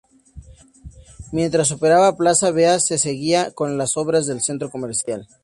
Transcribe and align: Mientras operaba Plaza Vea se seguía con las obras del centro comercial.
Mientras 1.31 1.69
operaba 1.71 2.17
Plaza 2.17 2.49
Vea 2.49 2.79
se 2.79 2.97
seguía 2.97 3.51
con 3.51 3.77
las 3.77 3.97
obras 3.97 4.25
del 4.25 4.41
centro 4.41 4.71
comercial. 4.71 5.27